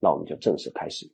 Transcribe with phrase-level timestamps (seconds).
[0.00, 1.12] 那我们就正式开始。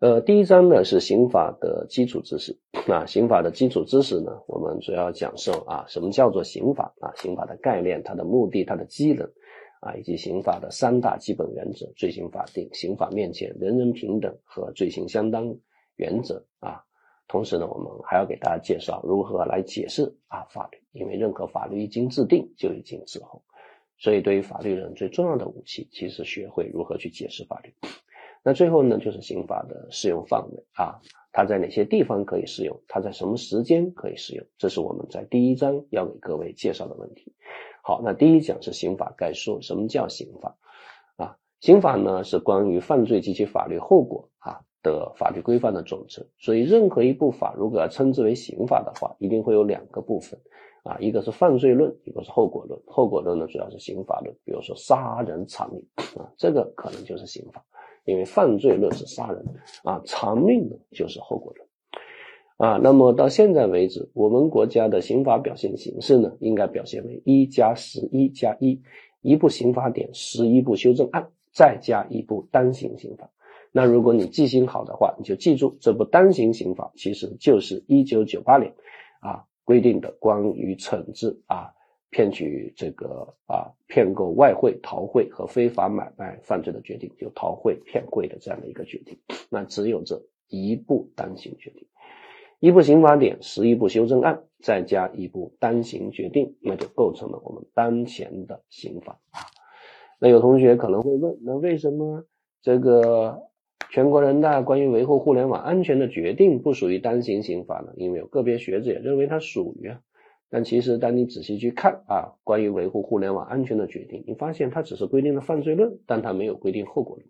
[0.00, 2.58] 呃，第一章呢是刑法的基础知识
[2.88, 9.30] 啊，刑法的基础知识呢，我们主要讲授啊，什么叫做刑法啊，刑法的概念、它的目的、它的机能
[9.80, 15.56] 啊，以及刑法的三大基本原则：罪刑法定、刑法面前人人平等和罪刑相当
[15.94, 16.82] 原则啊。
[17.28, 23.40] 同时呢，我们还要给大家介绍如何来解释啊法律，因为任何法律一经制定就已经滞后，
[24.02, 27.72] 所以对于法律人最重要的武器，其实学会如何去解释法律。
[28.42, 30.98] 那最后呢，就是刑法的适用范围啊，
[31.30, 37.32] 它在哪些地方可以适用，它在什么时间可以适用，这是我们在第一章要给各位介绍的问题。
[37.84, 40.56] 好，那第一讲是刑法概述，什么叫刑法
[41.16, 41.36] 啊？
[41.60, 44.60] 刑法呢是关于犯罪及其法律后果啊。
[44.84, 50.40] 的法律规范的总称，所以任何一部法如果要称之为刑法的话，一定会有两个部分
[50.82, 52.80] 啊，一个是犯罪论，一个是后果论。
[52.86, 57.64] 后果论呢，主要是刑法论，比如说杀人偿命啊，这个可能就是刑法，
[58.04, 59.44] 因为犯罪论是杀人
[59.84, 61.68] 啊，偿命呢就是后果论
[62.56, 62.80] 啊。
[62.82, 68.82] 那么到现在为止，我们国家的刑法表现形式呢，应该表现为一加十一加一，
[69.20, 73.30] 一部刑法典，十一部修正案，再加一部单行刑法。
[73.70, 78.74] 那如果你记性好的话，你就记住这部单行刑法其实就是一九九八年
[79.20, 81.72] 啊规定的关于惩治啊
[82.10, 89.18] 骗取这个啊骗购外汇、逃汇和非法买卖犯罪的决定，就逃汇、骗汇的这样的一个决定。
[89.48, 91.86] 那只有这一部单行决定，
[92.60, 99.40] 一部刑法典，十一部修正案，再加一部单行决定，那就构成了我们当前的刑法啊。
[100.18, 102.24] 那有同学可能会问，那为什么
[102.60, 103.51] 这个？
[103.90, 107.92] 全国人大关于维护互联网安全的决定不属于单行刑法呢？
[107.96, 110.00] 因为有个别学者也认为它属于啊。
[110.48, 117.26] 但其实当你仔细去看啊，关于维护互联网安全的决定，你发现它只是规定了犯罪论，但它没有规定后果论，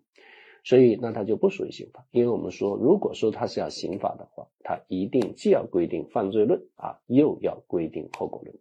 [0.65, 2.05] 所以那它就不属于刑法。
[2.11, 8.53] 因为我们说，如果说它是要刑法的话，它一定既要规定犯罪论啊，又要规定后果论。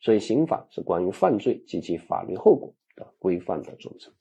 [0.00, 4.12] 所以刑法是关于犯罪及其法律后果的规范的总称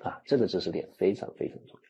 [0.00, 1.89] 啊，这个知识点非常非常重要。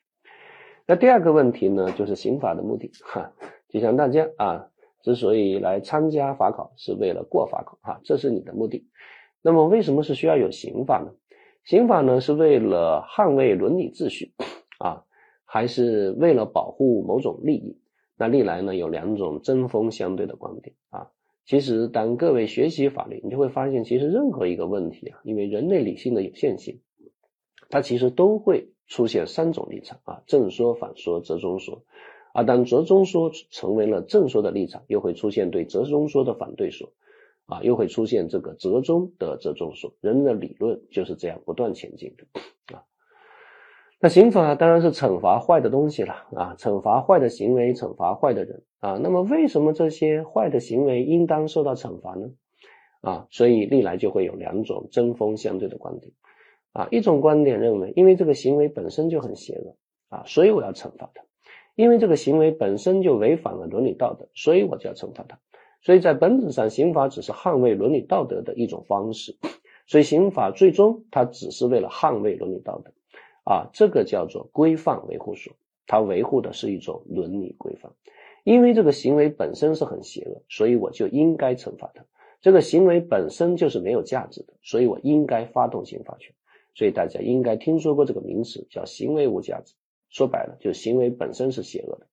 [0.90, 3.32] 那第二个问题呢，就是刑法的目的哈，
[3.68, 4.70] 就像大家啊，
[5.02, 8.88] 之所以来参加法考，是为了过法考哈，这是你的目的。
[9.40, 11.12] 那么为什么是需要有刑法呢？
[11.62, 14.32] 刑法呢是为了捍卫伦理秩序
[14.80, 15.04] 啊，
[15.44, 17.78] 还是为了保护某种利益？
[18.16, 21.12] 那历来呢有两种针锋相对的观点啊。
[21.44, 26.80] 其实当各位学习法律，你就会发现，其实任何一个问题啊，因为人类理性的有限性，
[27.68, 28.72] 它其实都会。
[28.90, 31.84] 出现三种立场啊，正说、反说、折中说。
[32.34, 36.92] 而当折中说成为了正说的立场，又会出现对折中说的反对说，
[37.46, 39.94] 啊，又会出现这个折中的折中说。
[40.00, 42.82] 人的理论就是这样不断前进的啊。
[44.00, 48.98] 那刑法当然是惩罚坏的东西了啊，惩罚坏的行为，惩罚坏的人啊。
[49.00, 52.30] 那么为什么这些坏的行为应当受到惩罚呢？
[53.02, 56.12] 啊，所以历来就会有两种针锋相对的观点。
[56.72, 59.76] 啊，一种观点认为，因为这个行为本身就很邪恶
[60.08, 61.22] 啊，所以我要惩罚他；
[61.75, 65.38] 因为这个行为本身就违反了伦理道德，所以我就要惩罚他。
[65.82, 69.36] 所以在本质上，刑法只是捍卫伦理道德的一种方式。
[69.86, 72.92] 所以刑法最终它只是为了捍卫伦理道德
[73.44, 75.52] 啊，这个叫做规范维护所，
[75.87, 77.91] 它维护的是一种伦理规范。
[78.44, 82.04] 因为这个行为本身是很邪恶，所以我就应该惩罚他。
[82.41, 86.34] 这个行为本身就是没有价值的，所以我应该发动刑法权。
[86.80, 89.74] 所以大家应该听说过这个名词，叫行为无价值。
[90.08, 92.06] 说白了，就行为本身是邪恶的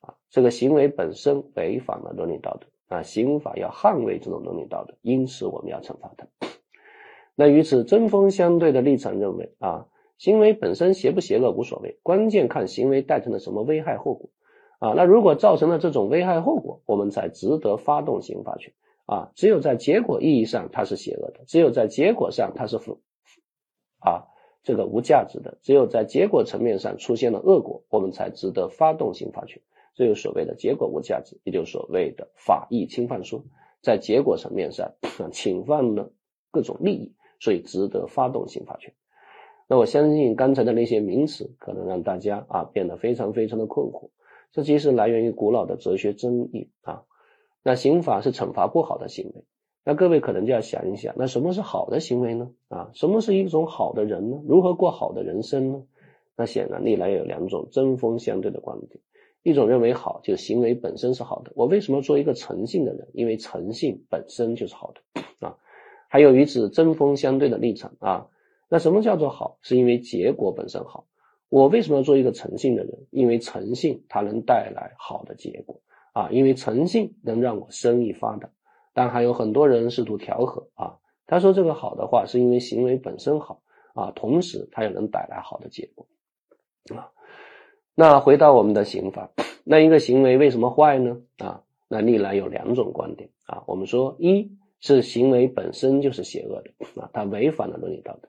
[0.00, 6.26] 啊，这个行为本身违反了伦理道德啊，刑法要捍卫这种伦理道德，因此我们要惩罚他。
[7.36, 9.86] 那与此针锋相对的立场认为啊，
[10.18, 14.30] 行为本身邪不邪恶无所谓，关键看行为带成了什么危害后果
[14.80, 14.92] 啊。
[14.96, 18.74] 那如果造成了这种危害后果，我们才值得发动刑法权
[19.06, 19.30] 啊。
[19.36, 23.00] 只有在结果意义上它是邪恶的，只有在结果上它是负。
[24.04, 24.28] 啊，
[24.62, 29.62] 这个无价值的，只有在结果层面上出现了恶果，我们才值得发动刑法权。
[29.94, 33.44] 这就所谓的结果无价值，也就所谓的法益侵犯说，
[33.82, 34.94] 在结果层面上
[35.32, 36.12] 侵犯了
[36.50, 38.94] 各种利益，所以值得发动刑法权。
[39.68, 44.10] 那我相信刚才的那些名词可能让大家啊变得非常非常的困惑，
[44.50, 47.04] 这其实来源于古老的哲学争议啊。
[47.62, 49.44] 那刑法是惩罚不好的行为。
[49.84, 52.50] 那各位可能就要想一想，那什么是好的行为呢？
[52.68, 54.40] 啊，什么是一种好的人呢？
[54.46, 55.82] 如何过好的人生呢？
[56.36, 59.00] 那显然历来有两种针锋相对的观点，
[59.42, 61.52] 一种认为好，就行为本身是好的。
[61.56, 63.08] 我为什么做一个诚信的人？
[63.12, 65.56] 因为诚信本身就是好的啊。
[66.08, 68.28] 还有与此针锋相对的立场啊，
[68.68, 69.58] 那什么叫做好？
[69.62, 71.06] 是因为结果本身好。
[71.48, 73.06] 我为什么要做一个诚信的人？
[73.10, 75.80] 因为诚信它能带来好的结果
[76.12, 78.48] 啊，因为诚信能让我生意发达。
[78.92, 83.62] 但还有很多人试图调和啊，他说这个好的话是因为行为本身好
[83.94, 86.06] 啊，同时它又能带来好的结果
[86.94, 87.10] 啊。
[87.94, 89.30] 那回到我们的刑法，
[89.64, 91.20] 那一个行为为什么坏呢？
[91.38, 98.28] 啊，那历来有两种观点啊，我们说一是行为本身就是邪恶的啊，它违反了伦理道德。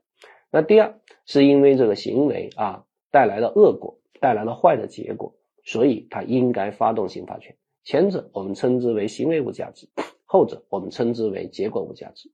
[0.52, 2.86] 那第二是因为这个行为啊。
[3.14, 7.56] 带来了恶果，带来了坏的结果，所以他应该发动刑罚权。
[7.84, 9.88] 前者我们称之为行为无价值，
[10.34, 12.32] 后者我们称之为结果无价值。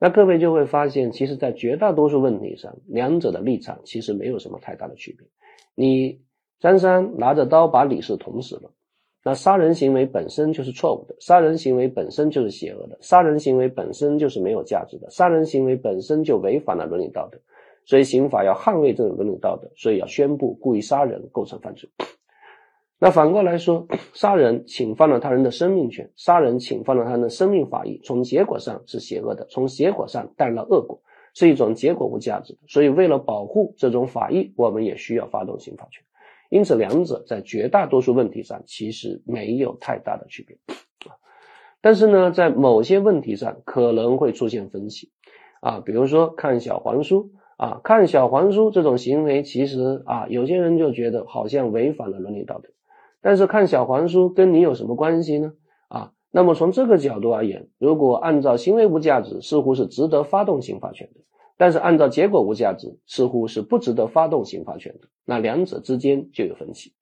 [0.00, 5.24] 那各位就会发现，其实，在绝大多数问题上，两者的立场其实没有什么太大的区别。
[5.76, 6.20] 你
[6.58, 8.72] 张三拿着刀把李四捅死了，
[9.24, 17.38] 那杀人行为本身就是错误的，杀人行为本身就是邪恶的，杀人行为本身就是没有价值的，杀人行为本身就违反了伦理道德。
[17.84, 21.88] 所以刑法要捍卫这种伦理道德，所以要宣布故意杀人构成犯罪。
[23.00, 31.00] 那反过来说，杀人侵犯了他人的生命权，杀人侵犯了他人的生命法益，从结果上是邪恶的，从结果上带来了恶果，
[31.32, 32.58] 是一种结果无价值的。
[32.66, 36.02] 所以为了保护这种法益，我们也需要发动刑法权。
[36.50, 40.56] 因此，两者在绝大多数问题上其实没有太大的区别
[41.08, 41.14] 啊。
[41.80, 45.10] 但是呢，在某些问题上可能会出现分歧
[45.60, 47.30] 啊，比如说看小黄书。
[47.58, 52.68] 啊，看小黄书这种行为，其实啊，有些人就觉得好像违反了伦理道德。
[53.20, 55.52] 但是看小黄书跟你有什么关系呢？
[55.88, 61.20] 啊，那么从这个角度而言，如果按照行为无价值，似乎是值得发动刑罚权的；
[61.56, 65.08] 但是按照结果无价值，似乎是不值得发动刑罚权的。
[65.24, 66.92] 那两者之间就有分歧。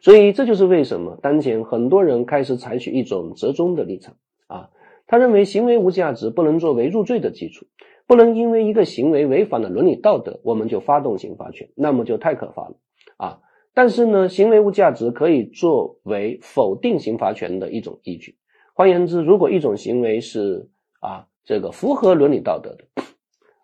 [0.00, 4.16] 所以这就是为什么当前很多人开始采取一种折中的立场
[4.46, 4.70] 啊，
[5.06, 7.66] 他认为行为无价值不能作为入罪的基础。
[8.06, 12.74] 不能因为一个行为违反了伦理道德，我们就发动刑罚权，那么就太可怕了
[13.18, 13.38] 啊！
[13.80, 18.36] 但是呢，行为无价值可以作为否定刑罚权的一种依据。
[18.74, 20.68] 换言之，如果一种行为是
[21.00, 22.84] 啊这个符合伦理道德的，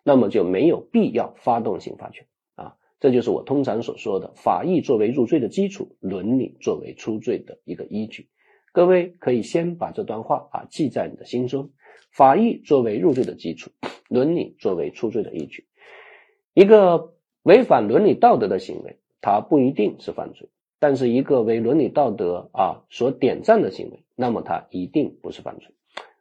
[0.03, 2.25] 那么就没有必要发动刑罚权
[2.55, 2.77] 啊！
[2.99, 8.27] 这就是我通常所说的法益作为入罪的基础，伦理作为出罪的一个依据。
[8.71, 11.69] 各位可以先把这段话啊记在你的心中。
[12.09, 13.69] 法益作为入罪的基础，
[14.09, 15.67] 伦理作为出罪的依据。
[16.55, 20.47] 一个违反伦理道德的行为，它不一定是犯罪；
[20.79, 25.73] 但是一个为伦理道德啊所点赞的行为，那么它一定不是犯罪。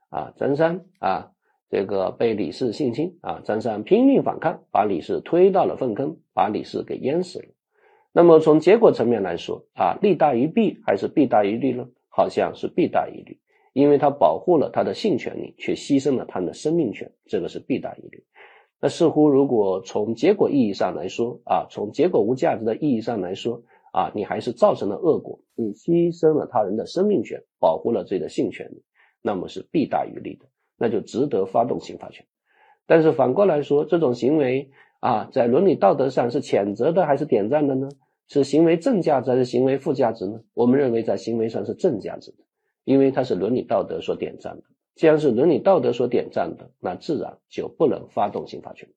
[0.09, 1.33] 啊，张三啊，
[1.69, 7.49] 这个被李四性侵啊，张三拼命反抗，把李四推到了粪坑，把李四给淹死了。
[8.13, 11.89] 那么从结果层面来说啊，利大于弊还是弊大于利呢？
[12.09, 13.41] 好像是弊大于利。
[13.75, 18.25] 因为他保护了他的性权利，却牺牲了他的生命权，这个是弊大于利。
[18.81, 23.63] 那似乎如果从结果意义上来说啊，从结果无价值的意义上来说
[23.93, 28.83] 啊，你还是造成了恶果，你牺牲了他人的生命权，保护了自己的性权利，
[29.23, 30.47] 那么是弊大于利的，
[30.79, 32.27] 那就值得发动刑罚权。
[32.87, 34.71] 但是反过来说，这种行为
[35.01, 37.89] 啊，在伦理道德上是谴责的还是点赞的呢？
[38.29, 40.41] 是行为正价值还是行为负价值呢？
[40.55, 42.39] 我们认为在行为上是正价值的。
[42.85, 44.63] 因为它是伦理道德所点赞的，
[44.97, 48.89] 既然是伦理道德所点赞的，那自然就不能发动刑罚权。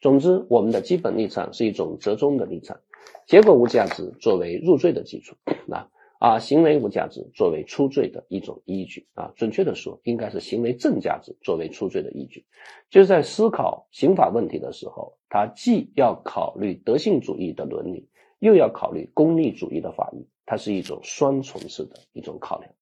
[0.00, 2.80] 总之，我们的基本立场是一种折中的立场，
[3.26, 5.36] 结果无价值作为入罪的基础，
[5.66, 5.88] 那
[6.18, 12.44] 啊行为无价值作为出罪的一种依据啊，准确的说，应该是行为正价值作为出罪的依据。
[12.90, 18.08] 就是在思考刑法问题的时候，它既要考虑德性主义的伦理，
[18.40, 22.72] 又要考虑功利主义的法益，它是一种双重式的一种考量。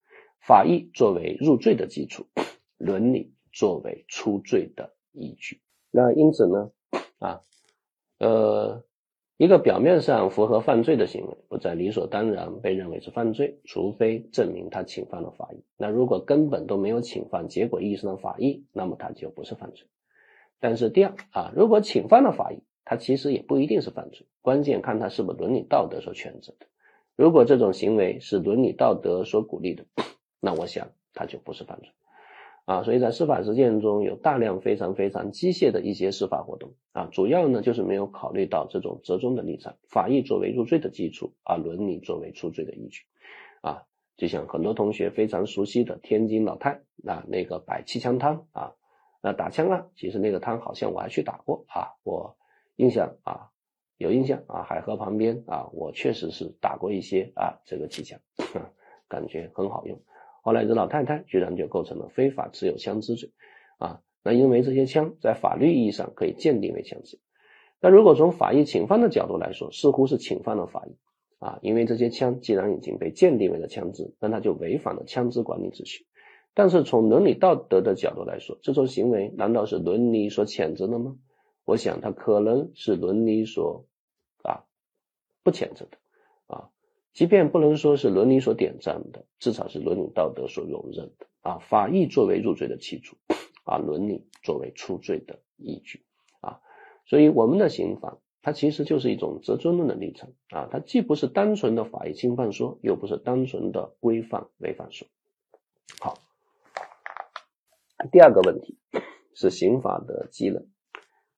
[0.40, 2.26] 法益作为入罪的基础，
[2.76, 5.60] 伦理作为出罪的依据。
[5.90, 6.70] 那因此呢，
[7.18, 7.40] 啊，
[8.18, 8.84] 呃，
[9.36, 15.62] 一个表面上符合犯罪的行为，不再理所当然被认为是犯罪，除非证明他侵犯了法益。
[15.76, 19.86] 那如果根本都没有侵犯结果意义上的法益，那么他就不是犯罪。
[20.58, 26.66] 但是第二啊，如果侵犯了法益，他其实也不一定是犯罪，关键看他是不是伦理道德所谴责的。
[27.14, 29.84] 如果这种行为是伦理道德所鼓励的。
[30.40, 31.90] 那我想，它就不是犯罪
[32.64, 32.82] 啊。
[32.82, 43.02] 所以在司法实践中有大量非常非常机械的一些司法活动啊，主要呢就是没有考虑到这种折中的立场，法益作为入罪的基础，啊伦理作为出罪的依据
[43.60, 43.84] 啊。
[44.16, 48.74] 就像很多同学非常熟悉的天津老太啊，那个摆气枪摊啊，
[49.22, 52.36] 那打枪啊，其实那个摊好像我还去打过啊，我
[52.76, 53.48] 印象啊
[53.96, 58.20] 有印象啊，海河旁边啊，我确实是打过一些啊这个气枪，
[59.08, 59.98] 感觉很好用。
[60.42, 63.30] 后来这老太太居然就构成了非法持有枪支罪，
[63.78, 67.18] 啊，那因为这些枪在法律意义上可以鉴定为枪支。
[67.80, 70.96] 那如果从法益侵犯的角度来说，似乎是侵犯了法益
[71.38, 76.06] 啊，因为这些枪既然已经被鉴定为了枪支，那它就违反了枪支管理秩序。
[76.52, 81.16] 但是从伦理道德的角度来说，这种行为难道是伦理所谴责的吗？
[81.64, 83.86] 我想它可能是伦理所
[84.42, 84.64] 啊
[85.44, 85.98] 不谴责的，
[87.12, 91.58] 即便不能说是伦理所点赞的，至少是伦理道德所容忍的啊。
[91.58, 93.16] 法益作为入罪的基础
[93.64, 96.04] 啊，伦理作为出罪的依据
[96.40, 96.60] 啊。
[97.06, 105.06] 所以，我们的刑法它其实就是一种折中论的历程啊，它既不是单纯的法益侵犯说，又不是单纯的规范违反说。
[105.98, 106.14] 好，
[108.12, 108.78] 第二个问题
[109.34, 110.64] 是刑法的机能。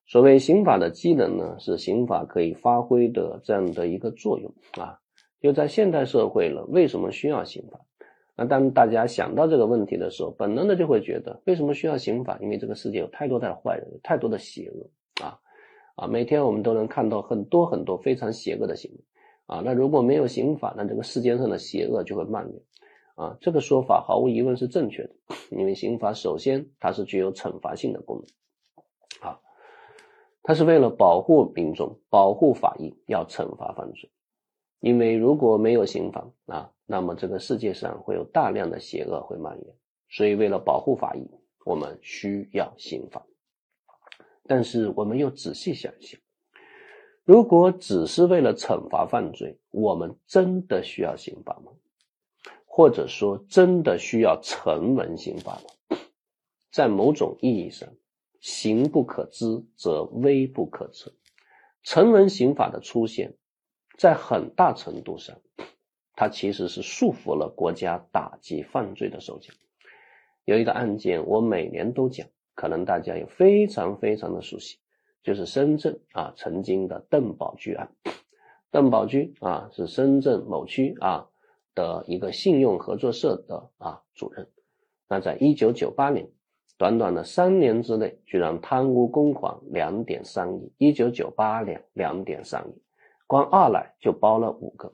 [0.06, 5.00] 所谓刑法的机能呢，是刑法可以发挥的这样的一个作用啊。
[5.42, 7.80] 就在现代社会了，为什么需要刑法？
[8.36, 12.38] 那当大家想到这个问题的时候，本能的就会觉得，为什么需要刑法？
[12.40, 15.38] 因为这个世界有太多的坏人，有太多的邪恶啊。
[15.94, 18.98] 啊，每天我们都能看到很多很多非常邪恶的行为，
[19.44, 22.62] 啊，那如果没有刑法，那这个世界上的邪恶就会蔓延，
[23.14, 25.10] 啊，这个说法毫无疑问是正确的，
[25.50, 29.38] 因为刑法首先它是具有惩罚性的功能，啊，
[30.42, 34.10] 它是为了保护民众、保护法益，要惩罚犯罪，
[34.82, 39.74] 因为如果没有刑法，啊，那么这个世界上会有大量的邪恶会蔓延，
[40.10, 41.24] 所以为了保护法益，
[41.64, 43.24] 我们需要刑法。
[44.44, 46.20] 但是我们又仔细想想，
[47.22, 51.70] 如果只是为了惩罚犯罪，我们真的需要刑法吗？
[52.66, 55.96] 或者说，真的需要成文刑法吗？
[56.72, 57.88] 在某种意义上，
[58.40, 61.12] 刑不可知则威不可测。
[61.84, 63.34] 成文刑法的出现，
[63.98, 65.36] 在很大程度上，
[66.14, 69.52] 它其实是束缚了国家打击犯罪的手脚。
[70.44, 72.26] 有一个案件，我每年都讲。
[72.54, 74.76] 可能大家也非常非常的熟悉，
[75.22, 77.90] 就是深圳啊曾经的邓宝驹案。
[78.70, 81.26] 邓宝驹啊是深圳某区啊
[81.74, 84.46] 的一个信用合作社的啊主任。
[85.08, 86.28] 那在一九九八年，
[86.76, 90.70] 短短的三年之内，居然贪污公款两点三亿。
[90.76, 92.82] 一九九八年两点三亿，
[93.32, 94.92] 光二奶就包了五个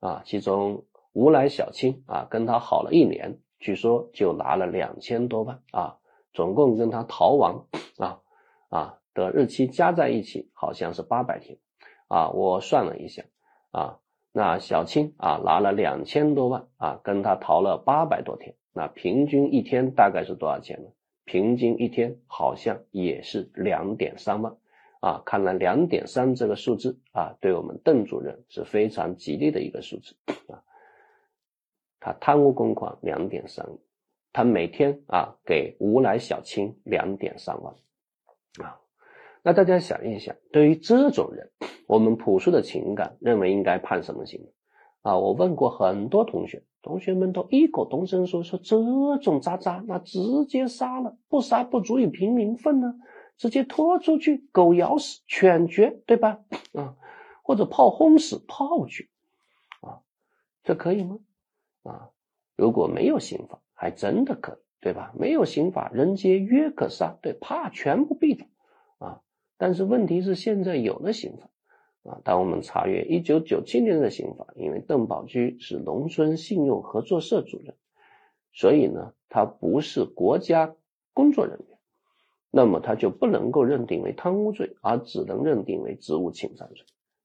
[0.00, 0.84] 啊，其中
[1.14, 5.96] 吴乃小青啊跟他好了一年，据说就拿了两千多万啊。
[6.34, 8.20] 总共跟他逃亡啊
[8.68, 11.56] 啊的日期加在一起，好像是八百天
[12.06, 12.28] 啊。
[12.28, 13.22] 我算了一下
[13.70, 20.90] 啊，那小青啊拿了两千多万啊，跟他逃了八百多天，那平均一天大概是多少钱呢？
[21.24, 24.56] 平均一天好像也是两点三万
[25.00, 25.22] 啊。
[25.26, 30.14] 看来两点三这个数字啊，对我们邓主任是非常吉利的一个数字
[30.48, 30.62] 啊。
[31.98, 33.66] 他贪污公款两点三。
[34.32, 37.74] 他每天啊给无赖小青两点三万
[38.62, 38.78] 啊，
[39.42, 41.50] 那大家想一想，对于这种人，
[41.88, 44.40] 我们朴素的情感认为应该判什么刑
[45.02, 45.18] 啊？
[45.18, 48.78] 我问过很多同学，同学们都异口同声说：说这
[49.20, 52.94] 种渣渣，那直接杀了，不杀不足以平民愤呢，
[53.40, 56.38] 直接拖出去，狗咬死，犬绝，对吧？
[56.74, 56.94] 啊，
[57.42, 59.08] 或者炮轰死，炮决
[59.80, 60.02] 啊，
[60.62, 61.18] 这可以吗？
[61.82, 62.10] 啊，
[62.54, 63.58] 如果没有刑法。
[63.82, 65.10] 还真的可以，对吧？
[65.18, 68.46] 没有刑法，人皆曰可杀，对，啪，全部毙掉
[68.98, 69.22] 啊！
[69.56, 71.48] 但是问题是，现在有了刑法
[72.10, 72.20] 啊。
[72.22, 77.74] 当我们查阅一九九七年的刑法，因为邓宝驹是农村信用合作社主任，
[78.52, 80.76] 所以呢，他不是国家
[81.14, 81.78] 工作人员，
[82.50, 86.84] 那么他就不能够认定为贪污罪，而只能认定为职务侵占罪。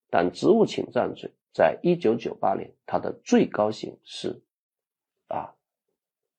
[0.10, 4.42] 但职务侵占罪在一九九八年，它的最高刑是
[5.28, 5.54] 啊。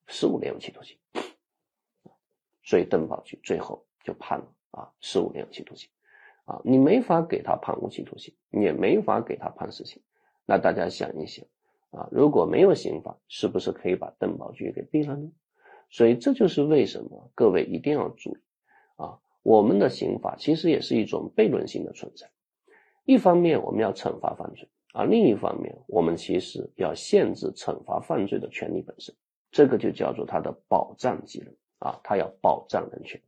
[0.09, 0.97] 十五年有期徒刑，
[2.63, 5.89] 所以邓宝驹最后就判了啊十五年有期徒刑，
[6.45, 10.01] 啊你没法给他判无期徒刑，你也没法给他判死刑。
[10.45, 11.45] 那大家想一想
[11.91, 15.29] 啊，如果没有刑法，是不是可以把邓宝驹给毙了呢？
[15.89, 18.39] 所以这就是为什么各位一定要注意，
[19.47, 22.29] 我们的刑法其实也是一种悖论性的存在。
[23.05, 29.15] 一方面我们要惩罚犯罪，而另一方面我们其实要限制惩罚犯罪的权利本身。
[29.49, 33.21] 这个就叫做它的保障机能啊，它要保障人权，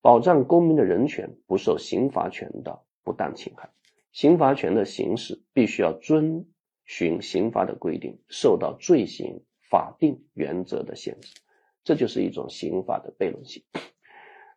[0.00, 3.68] 保障公民的人权不受刑罚权的不当侵害。
[4.12, 6.46] 刑罚权的行使必须要遵
[6.84, 11.34] 循刑法的规定，受到罪行法定原则的限制。
[11.82, 13.64] 这就是一种刑法的悖论性。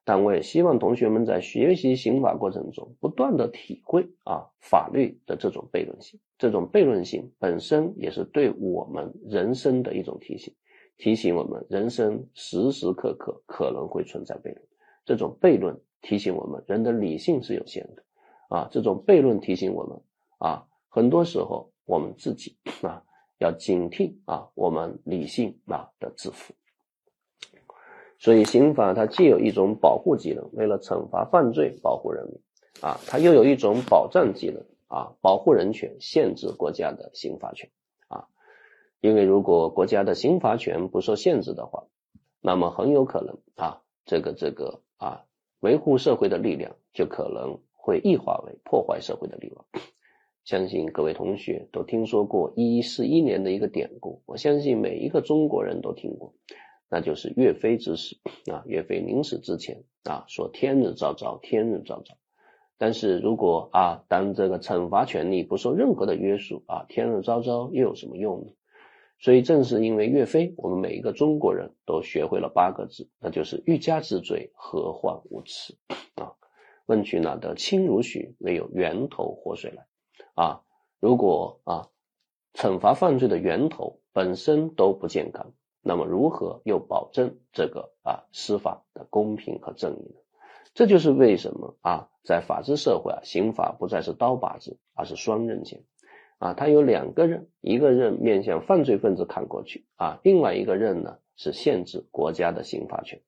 [0.03, 6.19] 但我也希望同学们在学习刑法过程中，不断的体会啊法律的这种悖论性。
[6.37, 10.53] 这种悖论性本身也是对我们人生的一种提醒。
[10.97, 14.61] 提醒我们，人生时时刻刻可能会存在悖论，
[15.05, 18.03] 这种悖论提醒我们，人的理性是有限的
[18.49, 18.67] 啊。
[18.69, 19.97] 这种悖论提醒我们
[20.39, 23.01] 啊，很多时候我们自己啊
[23.37, 26.53] 要警惕啊，我们理性啊的自负。
[28.19, 32.37] 所以刑法它既有一种保护技能，为了惩罚犯罪、保护人民
[32.81, 37.69] 啊，它又有一种保障技能啊，保护人权、限制国家的刑法权
[38.09, 38.27] 啊。
[38.99, 41.85] 因为如果国家的刑罚权不受限制的话，
[42.41, 45.23] 那么很有可能啊，这个这个啊，
[45.61, 49.65] 维护社会的力量就可能会异化为破坏社会的力量。
[50.43, 56.33] 相信各位同学都听说过一一四一年的一个典故，我相信每一个中国人都听过。
[56.89, 58.17] 那就是岳飞之死
[58.51, 62.15] 啊，岳飞临死之前啊说天日昭昭，天日昭昭。
[62.77, 68.51] 但是如果啊，当这个惩罚权力不受任何的约束啊，天日昭昭又有什么用呢？
[69.19, 75.77] 所以正是因为岳飞，我们每一个中国人都学会了八个字，那就是欲加之罪，何患无辞
[76.15, 76.33] 啊？
[76.85, 78.35] 问渠哪得清如许？
[78.39, 79.85] 唯有源头活水来
[80.35, 80.61] 啊！
[81.01, 81.89] 如果啊，
[82.53, 85.53] 惩罚犯罪的源头本身都不健康。
[85.81, 90.19] 那么如何又保证这个啊司法的公平和正义呢？
[90.73, 95.83] 这就是为什么啊在法治社会啊刑法不再是刀把子，而是双刃剑
[96.37, 103.21] 啊，它有两个刃，一个刃面向犯罪分子砍过去啊，另外一个刃呢是限制国家的刑法权。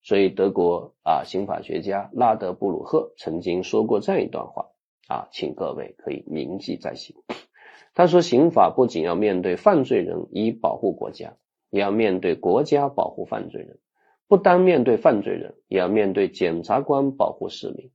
[0.00, 4.70] 所以德国啊刑法学家拉德布鲁赫曾经说过这样一段话
[5.08, 7.16] 啊，请各位可以铭记在心。
[7.94, 11.34] 他说，刑法不仅要面对犯罪人以保护国家。
[11.70, 13.78] 也要面对国家保护犯罪人，
[14.26, 17.90] 不单面对犯罪人，也要面对检察官保护市民，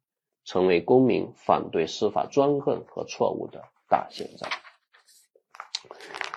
[0.45, 4.49] 成为公民反对司法专横和错误的大宪章。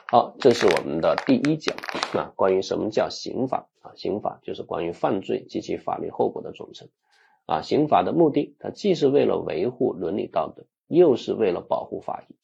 [0.08, 1.76] 好，这是我们的第一讲
[2.14, 3.92] 啊，关于什么叫刑法啊？
[3.96, 6.88] 刑法就是关于犯罪及其法律后果的总称
[7.44, 7.60] 啊。
[7.60, 12.34] 刑法的目的，它既是为了维护伦理道德，又是为了保护法益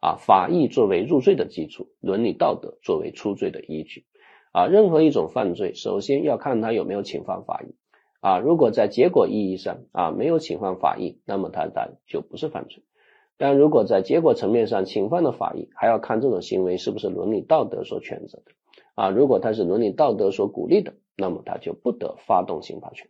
[0.00, 0.16] 啊。
[0.16, 4.06] 法益作为入罪的基础，伦理道德作为出罪的依据。
[4.52, 7.74] 啊，任何一种犯罪，首先要看他有没有侵犯法益。
[8.20, 12.82] 啊，如果在结果意义上啊没有侵犯法益，那么他他就不是犯罪。
[13.38, 18.52] 但如果在结果层面上侵犯了法益，还要看这种行为是不是伦理道德所谴责的。
[18.94, 23.08] 啊，如果他是伦理道德所鼓励的，那么他就不得发动刑法权。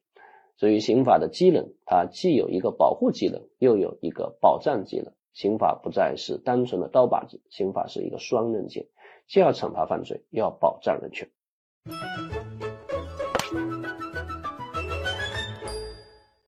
[0.57, 5.15] 所以，刑法的机能，它既有一个保护机能，又有一个保障机能。
[5.33, 8.87] 刑法不再是单纯的刀把子，刑法是一个双刃剑。
[9.31, 11.31] 既要惩罚犯罪，又要保障人权。